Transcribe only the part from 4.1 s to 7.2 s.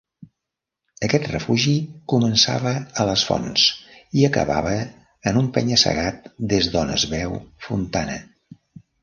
i acabava en un penya-segat des d'on es